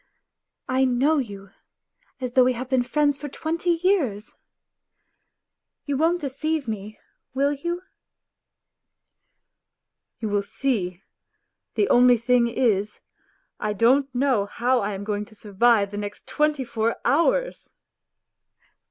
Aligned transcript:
I 0.67 0.83
know 0.83 1.19
you 1.19 1.51
as 2.19 2.33
though 2.33 2.43
we 2.45 2.53
had 2.53 2.69
been 2.69 2.81
friends 2.81 3.17
for 3.19 3.29
twenty 3.29 3.69
years.... 3.83 4.33
You 5.85 5.95
won't 5.95 6.21
deceive 6.21 6.67
me, 6.67 6.97
will 7.35 7.51
you 7.53 7.81
I...."" 7.81 7.85
You 10.21 10.29
will 10.29 10.41
see... 10.41 11.03
the 11.75 11.87
only 11.89 12.17
thing 12.17 12.47
is, 12.47 12.99
I 13.59 13.73
don't 13.73 14.09
know 14.15 14.47
how 14.47 14.79
I 14.79 14.93
am 14.95 15.03
going 15.03 15.23
to 15.25 15.35
survive 15.35 15.91
the 15.91 15.97
next 15.97 16.27
twenty 16.27 16.63
four 16.63 16.95
hours." 17.05 17.69